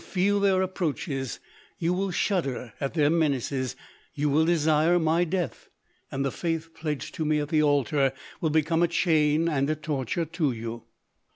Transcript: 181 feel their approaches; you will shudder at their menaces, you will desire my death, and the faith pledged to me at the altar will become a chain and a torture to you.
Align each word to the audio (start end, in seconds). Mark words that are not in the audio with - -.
181 0.01 0.13
feel 0.25 0.39
their 0.39 0.63
approaches; 0.63 1.39
you 1.77 1.93
will 1.93 2.09
shudder 2.09 2.73
at 2.81 2.95
their 2.95 3.11
menaces, 3.11 3.75
you 4.15 4.31
will 4.31 4.43
desire 4.45 4.97
my 4.97 5.23
death, 5.23 5.69
and 6.11 6.25
the 6.25 6.31
faith 6.31 6.73
pledged 6.73 7.13
to 7.13 7.23
me 7.23 7.37
at 7.37 7.49
the 7.49 7.61
altar 7.61 8.11
will 8.41 8.49
become 8.49 8.81
a 8.81 8.87
chain 8.87 9.47
and 9.47 9.69
a 9.69 9.75
torture 9.75 10.25
to 10.25 10.51
you. 10.51 10.81